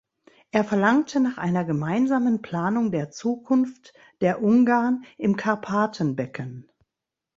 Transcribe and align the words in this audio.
Er 0.49 0.63
verlangte 0.63 1.19
nach 1.19 1.37
einer 1.37 1.63
gemeinsamen 1.63 2.41
Planung 2.41 2.89
der 2.89 3.11
Zukunft 3.11 3.93
der 4.19 4.41
Ungarn 4.41 5.03
im 5.19 5.37
Karpatenbecken. 5.37 6.67